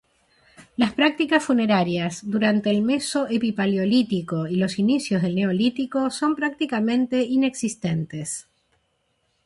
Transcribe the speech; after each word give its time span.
Las 0.77 0.93
prácticas 0.93 1.45
funerarias 1.45 2.21
durante 2.27 2.71
el 2.71 2.81
Meso-epipaleolítico 2.81 4.47
y 4.47 4.55
los 4.55 4.79
inicios 4.79 5.21
del 5.21 5.35
Neolítico 5.35 6.09
son 6.09 6.35
prácticamente 6.35 7.21
inexistentes. 7.21 8.47